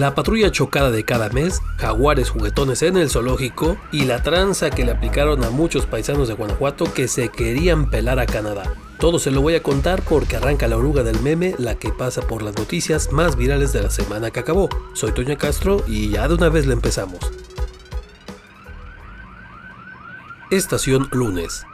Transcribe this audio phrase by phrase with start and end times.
[0.00, 4.82] la patrulla chocada de cada mes, jaguares juguetones en el zoológico y la tranza que
[4.82, 8.62] le aplicaron a muchos paisanos de Guanajuato que se querían pelar a Canadá.
[8.98, 12.22] Todo se lo voy a contar porque arranca la oruga del meme, la que pasa
[12.22, 14.70] por las noticias más virales de la semana que acabó.
[14.94, 17.20] Soy Toño Castro y ya de una vez le empezamos.
[20.50, 21.66] Estación lunes.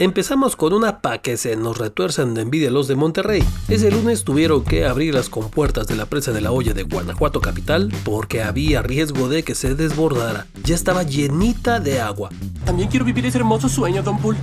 [0.00, 3.44] Empezamos con una pa' que se nos retuerzan de envidia los de Monterrey.
[3.68, 7.42] Ese lunes tuvieron que abrir las compuertas de la presa de la olla de Guanajuato
[7.42, 10.46] capital porque había riesgo de que se desbordara.
[10.64, 12.30] Ya estaba llenita de agua.
[12.64, 14.38] También quiero vivir ese hermoso sueño, Don Bull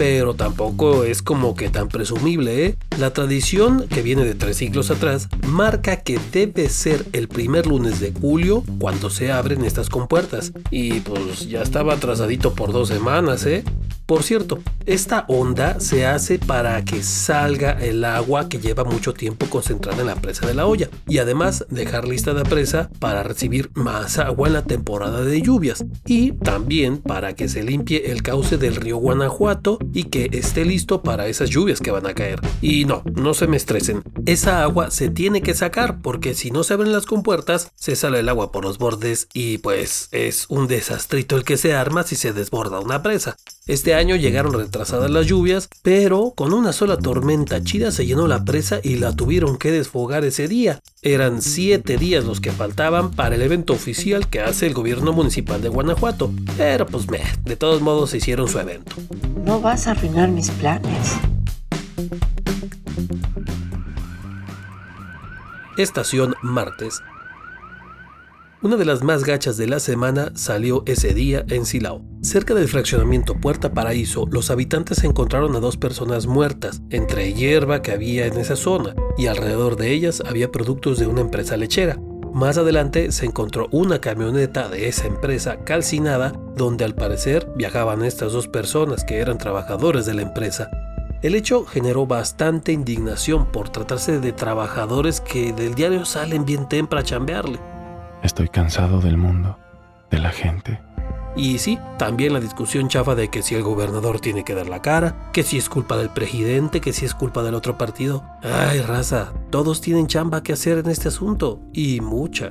[0.00, 2.78] pero tampoco es como que tan presumible, ¿eh?
[2.98, 8.00] La tradición, que viene de tres siglos atrás, marca que debe ser el primer lunes
[8.00, 10.52] de julio cuando se abren estas compuertas.
[10.70, 13.62] Y pues ya estaba atrasadito por dos semanas, ¿eh?
[14.10, 19.46] Por cierto, esta onda se hace para que salga el agua que lleva mucho tiempo
[19.46, 23.70] concentrada en la presa de la olla y además dejar lista la presa para recibir
[23.74, 28.58] más agua en la temporada de lluvias y también para que se limpie el cauce
[28.58, 32.40] del río Guanajuato y que esté listo para esas lluvias que van a caer.
[32.60, 36.64] Y no, no se me estresen, esa agua se tiene que sacar porque si no
[36.64, 40.66] se abren las compuertas se sale el agua por los bordes y pues es un
[40.66, 43.36] desastrito el que se arma si se desborda una presa.
[43.70, 48.44] Este año llegaron retrasadas las lluvias, pero con una sola tormenta chida se llenó la
[48.44, 50.80] presa y la tuvieron que desfogar ese día.
[51.02, 55.62] Eran siete días los que faltaban para el evento oficial que hace el gobierno municipal
[55.62, 56.32] de Guanajuato.
[56.56, 58.96] Pero pues meh, de todos modos hicieron su evento.
[59.44, 61.12] No vas a arruinar mis planes.
[65.76, 67.00] Estación Martes
[68.62, 72.02] una de las más gachas de la semana salió ese día en Silao.
[72.20, 77.92] Cerca del fraccionamiento Puerta Paraíso, los habitantes encontraron a dos personas muertas, entre hierba que
[77.92, 81.98] había en esa zona, y alrededor de ellas había productos de una empresa lechera.
[82.34, 88.32] Más adelante se encontró una camioneta de esa empresa calcinada, donde al parecer viajaban estas
[88.32, 90.68] dos personas que eran trabajadores de la empresa.
[91.22, 97.00] El hecho generó bastante indignación por tratarse de trabajadores que del diario salen bien temprano
[97.00, 97.69] a chambearle.
[98.22, 99.58] Estoy cansado del mundo,
[100.10, 100.80] de la gente.
[101.36, 104.82] Y sí, también la discusión chafa de que si el gobernador tiene que dar la
[104.82, 108.24] cara, que si es culpa del presidente, que si es culpa del otro partido.
[108.42, 112.50] Ay, raza, todos tienen chamba que hacer en este asunto, y mucha.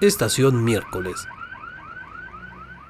[0.00, 1.26] Estación miércoles.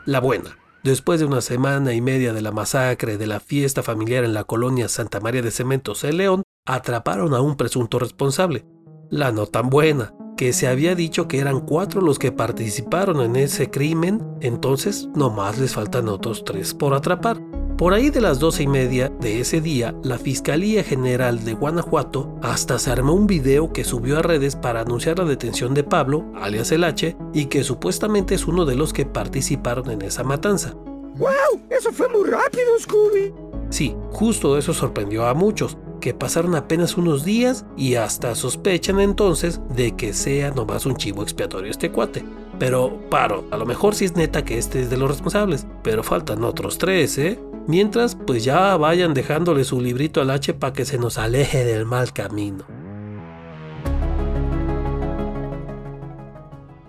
[0.04, 0.58] La buena.
[0.82, 4.44] Después de una semana y media de la masacre de la fiesta familiar en la
[4.44, 8.66] colonia Santa María de Cementos en León, atraparon a un presunto responsable.
[9.10, 13.36] La no tan buena, que se había dicho que eran cuatro los que participaron en
[13.36, 17.40] ese crimen, entonces nomás les faltan otros tres por atrapar.
[17.78, 22.34] Por ahí de las doce y media de ese día, la Fiscalía General de Guanajuato
[22.42, 26.30] hasta se armó un video que subió a redes para anunciar la detención de Pablo,
[26.34, 30.74] alias el H, y que supuestamente es uno de los que participaron en esa matanza.
[30.74, 31.62] ¡Wow!
[31.70, 33.32] Eso fue muy rápido, Scooby.
[33.70, 39.60] Sí, justo eso sorprendió a muchos, que pasaron apenas unos días y hasta sospechan entonces
[39.74, 42.24] de que sea nomás un chivo expiatorio este cuate.
[42.58, 46.02] Pero paro, a lo mejor sí es neta que este es de los responsables, pero
[46.02, 47.40] faltan otros tres, ¿eh?
[47.66, 51.84] Mientras, pues ya vayan dejándole su librito al H para que se nos aleje del
[51.84, 52.64] mal camino.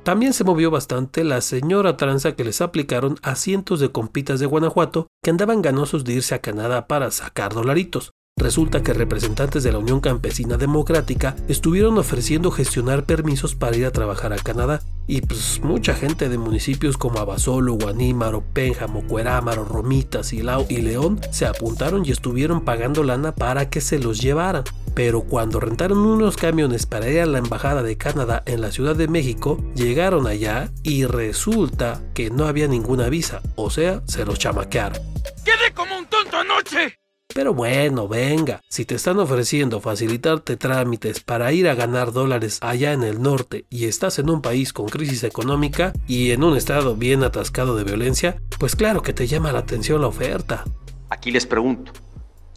[0.03, 4.47] También se movió bastante la señora tranza que les aplicaron a cientos de compitas de
[4.47, 8.13] Guanajuato que andaban ganosos de irse a Canadá para sacar dolaritos.
[8.39, 13.91] Resulta que representantes de la Unión Campesina Democrática estuvieron ofreciendo gestionar permisos para ir a
[13.91, 20.23] trabajar a Canadá y pues mucha gente de municipios como Abasolo, Guanímaro, Pénjamo, Cuerámaro, Romita,
[20.23, 24.63] Silao y León se apuntaron y estuvieron pagando lana para que se los llevaran.
[24.95, 28.95] Pero cuando rentaron unos camiones para ir a la Embajada de Canadá en la Ciudad
[28.95, 34.39] de México, llegaron allá y resulta que no había ninguna visa, o sea, se los
[34.39, 35.01] chamaquearon.
[35.43, 36.99] ¡Quedé como un tonto anoche!
[37.33, 42.91] Pero bueno, venga, si te están ofreciendo facilitarte trámites para ir a ganar dólares allá
[42.91, 46.95] en el norte y estás en un país con crisis económica y en un estado
[46.95, 50.63] bien atascado de violencia, pues claro que te llama la atención la oferta.
[51.11, 51.91] Aquí les pregunto,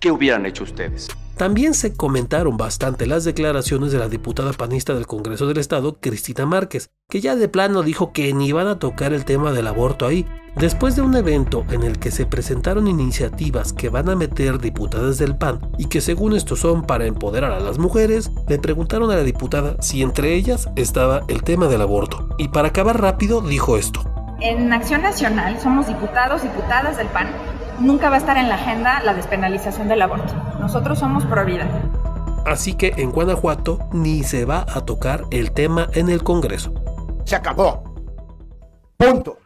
[0.00, 1.08] ¿qué hubieran hecho ustedes?
[1.42, 6.46] También se comentaron bastante las declaraciones de la diputada panista del Congreso del Estado, Cristina
[6.46, 10.06] Márquez, que ya de plano dijo que ni iban a tocar el tema del aborto
[10.06, 10.24] ahí,
[10.54, 15.18] después de un evento en el que se presentaron iniciativas que van a meter diputadas
[15.18, 19.16] del PAN y que según esto son para empoderar a las mujeres, le preguntaron a
[19.16, 22.28] la diputada si entre ellas estaba el tema del aborto.
[22.38, 24.00] Y para acabar rápido dijo esto.
[24.40, 27.26] En Acción Nacional somos diputados, diputadas del PAN
[27.82, 30.32] nunca va a estar en la agenda la despenalización del aborto.
[30.60, 31.68] Nosotros somos pro vida.
[32.46, 36.72] Así que en Guanajuato ni se va a tocar el tema en el Congreso.
[37.24, 37.84] Se acabó.
[38.96, 39.38] Punto.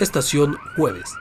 [0.00, 1.14] Estación Jueves.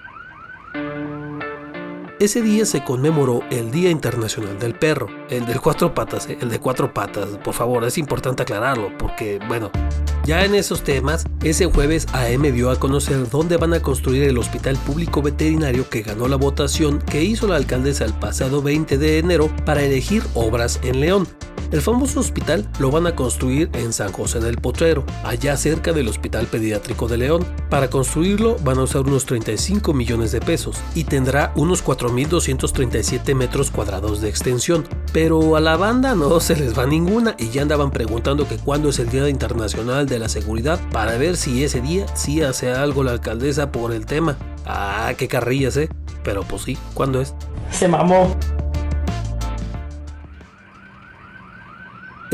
[2.23, 6.37] Ese día se conmemoró el Día Internacional del Perro, el del cuatro patas, ¿eh?
[6.39, 9.69] el de cuatro patas, por favor, es importante aclararlo, porque, bueno,
[10.23, 14.37] ya en esos temas, ese jueves AM dio a conocer dónde van a construir el
[14.37, 19.19] hospital público veterinario que ganó la votación que hizo la alcaldesa el pasado 20 de
[19.19, 21.27] enero para elegir obras en León.
[21.73, 26.07] El famoso hospital lo van a construir en San José del Potrero, allá cerca del
[26.07, 27.43] Hospital Pediátrico de León.
[27.71, 33.71] Para construirlo van a usar unos 35 millones de pesos y tendrá unos 4.237 metros
[33.71, 34.87] cuadrados de extensión.
[35.13, 38.89] Pero a la banda no se les va ninguna y ya andaban preguntando que cuándo
[38.89, 43.01] es el Día Internacional de la Seguridad para ver si ese día sí hace algo
[43.03, 44.37] la alcaldesa por el tema.
[44.67, 45.89] Ah, qué carrillas, ¿eh?
[46.23, 47.33] Pero pues sí, ¿cuándo es?
[47.71, 48.37] Se mamó.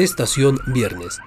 [0.04, 1.20] Estación Viernes.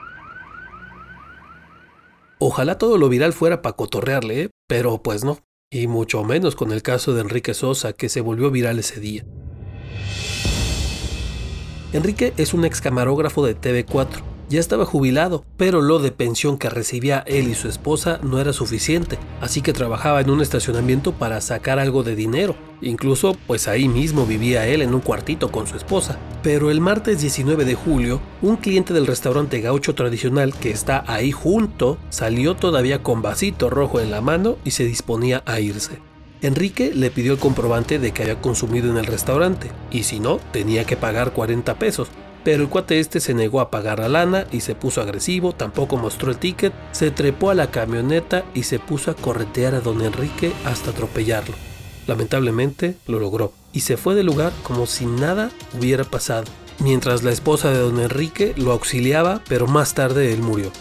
[2.38, 4.50] Ojalá todo lo viral fuera para cotorrearle, ¿eh?
[4.66, 5.38] pero pues no.
[5.70, 9.26] Y mucho menos con el caso de Enrique Sosa, que se volvió viral ese día.
[11.92, 16.70] Enrique es un ex camarógrafo de TV4 ya estaba jubilado, pero lo de pensión que
[16.70, 21.40] recibía él y su esposa no era suficiente, así que trabajaba en un estacionamiento para
[21.40, 22.54] sacar algo de dinero.
[22.82, 26.18] Incluso, pues ahí mismo vivía él en un cuartito con su esposa.
[26.42, 31.32] Pero el martes 19 de julio, un cliente del restaurante gaucho tradicional que está ahí
[31.32, 35.98] junto salió todavía con vasito rojo en la mano y se disponía a irse.
[36.42, 40.40] Enrique le pidió el comprobante de que había consumido en el restaurante, y si no,
[40.52, 42.08] tenía que pagar 40 pesos,
[42.44, 45.96] pero el cuate este se negó a pagar la lana y se puso agresivo, tampoco
[45.96, 50.02] mostró el ticket, se trepó a la camioneta y se puso a corretear a don
[50.02, 51.54] Enrique hasta atropellarlo.
[52.06, 56.44] Lamentablemente lo logró y se fue del lugar como si nada hubiera pasado,
[56.80, 60.72] mientras la esposa de don Enrique lo auxiliaba, pero más tarde él murió.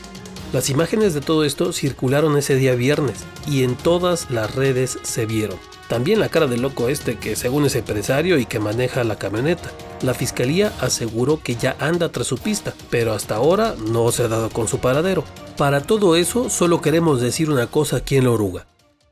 [0.54, 5.26] Las imágenes de todo esto circularon ese día viernes y en todas las redes se
[5.26, 5.58] vieron.
[5.92, 9.70] También la cara del loco este que según es empresario y que maneja la camioneta.
[10.04, 14.30] La fiscalía aseguró que ya anda tras su pista, pero hasta ahora no se ha
[14.30, 15.26] dado con su paradero.
[15.58, 18.68] Para todo eso solo queremos decir una cosa aquí en la oruga.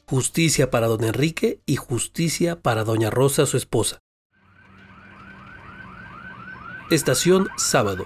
[0.06, 4.00] Justicia para don Enrique y justicia para doña Rosa su esposa.
[6.90, 8.06] Estación sábado.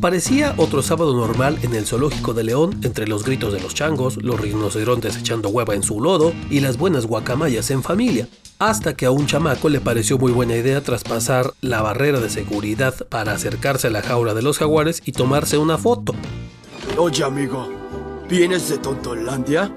[0.00, 4.22] Parecía otro sábado normal en el zoológico de León entre los gritos de los changos,
[4.22, 8.28] los rinocerontes echando hueva en su lodo y las buenas guacamayas en familia,
[8.60, 12.94] hasta que a un chamaco le pareció muy buena idea traspasar la barrera de seguridad
[13.08, 16.14] para acercarse a la jaula de los jaguares y tomarse una foto.
[16.96, 17.68] Oye amigo,
[18.28, 19.74] ¿vienes de Tontolandia?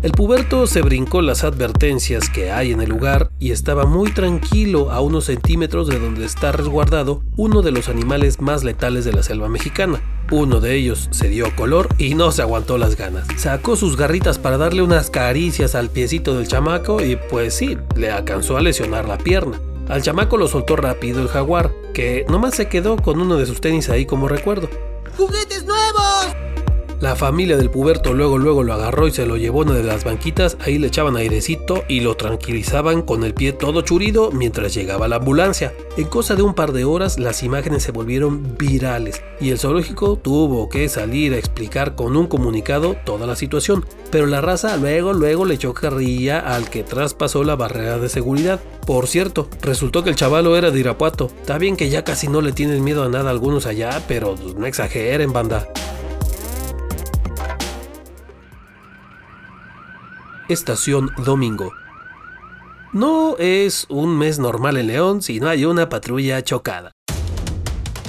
[0.00, 4.92] El puberto se brincó las advertencias que hay en el lugar y estaba muy tranquilo
[4.92, 9.24] a unos centímetros de donde está resguardado uno de los animales más letales de la
[9.24, 10.00] selva mexicana.
[10.30, 13.26] Uno de ellos se dio color y no se aguantó las ganas.
[13.38, 18.12] Sacó sus garritas para darle unas caricias al piecito del chamaco y pues sí, le
[18.12, 19.58] alcanzó a lesionar la pierna.
[19.88, 23.60] Al chamaco lo soltó rápido el jaguar, que nomás se quedó con uno de sus
[23.60, 24.68] tenis ahí como recuerdo.
[25.16, 26.37] ¡Juguetes nuevos!
[27.00, 29.84] La familia del puberto luego luego lo agarró y se lo llevó a una de
[29.84, 34.74] las banquitas, ahí le echaban airecito y lo tranquilizaban con el pie todo churido mientras
[34.74, 35.72] llegaba la ambulancia.
[35.96, 40.16] En cosa de un par de horas las imágenes se volvieron virales y el zoológico
[40.16, 45.12] tuvo que salir a explicar con un comunicado toda la situación, pero la raza luego
[45.12, 48.58] luego le echó carrilla al que traspasó la barrera de seguridad.
[48.84, 51.30] Por cierto, resultó que el chavalo era de Irapuato.
[51.40, 54.34] Está bien que ya casi no le tienen miedo a nada a algunos allá, pero
[54.56, 55.68] no exageren, banda.
[60.48, 61.74] Estación Domingo.
[62.94, 66.92] No es un mes normal en León si no hay una patrulla chocada.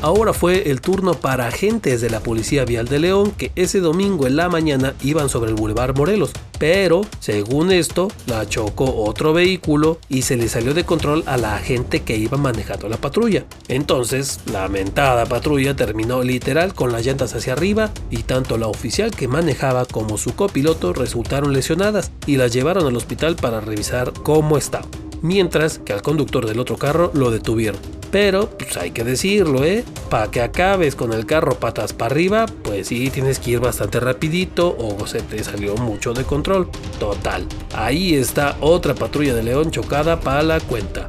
[0.01, 4.27] Ahora fue el turno para agentes de la Policía Vial de León que ese domingo
[4.27, 9.99] en la mañana iban sobre el Boulevard Morelos, pero según esto la chocó otro vehículo
[10.07, 13.45] y se le salió de control a la agente que iba manejando la patrulla.
[13.67, 19.11] Entonces, la mentada patrulla terminó literal con las llantas hacia arriba y tanto la oficial
[19.11, 24.57] que manejaba como su copiloto resultaron lesionadas y las llevaron al hospital para revisar cómo
[24.57, 24.87] estaba
[25.21, 27.98] mientras que al conductor del otro carro lo detuvieron.
[28.11, 29.83] Pero, pues hay que decirlo, ¿eh?
[30.09, 33.99] Para que acabes con el carro patas para arriba, pues sí, tienes que ir bastante
[33.99, 36.69] rapidito o se te salió mucho de control.
[36.99, 41.07] Total, ahí está otra patrulla de León chocada para la cuenta.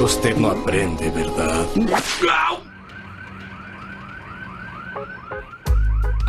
[0.00, 1.66] Usted no aprende, ¿verdad?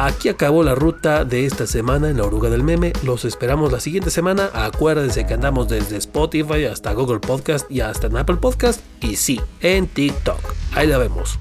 [0.03, 2.91] Aquí acabó la ruta de esta semana en la oruga del meme.
[3.03, 4.50] Los esperamos la siguiente semana.
[4.51, 8.81] Acuérdense que andamos desde Spotify hasta Google Podcast y hasta Apple Podcast.
[9.00, 10.39] Y sí, en TikTok.
[10.74, 11.38] Ahí la vemos.